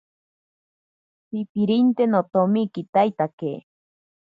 [1.29, 3.51] Pipirinte notomi kitaitake.